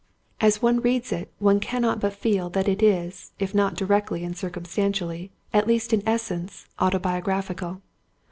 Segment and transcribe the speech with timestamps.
[0.39, 4.35] As one reads it, one cannot but feel that it is, if not directly and
[4.35, 7.83] circumstantially, at least in essence, autobiographical.